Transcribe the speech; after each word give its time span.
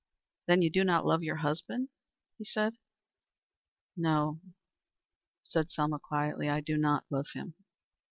"Then 0.47 0.63
you 0.63 0.71
do 0.71 0.83
not 0.83 1.05
love 1.05 1.21
your 1.21 1.35
husband?" 1.35 1.89
he 2.39 2.43
said. 2.43 2.73
"No," 3.95 4.41
said 5.43 5.71
Selma 5.71 5.99
quietly, 5.99 6.49
"I 6.49 6.59
do 6.59 6.75
not 6.75 7.05
love 7.11 7.27
him. 7.35 7.53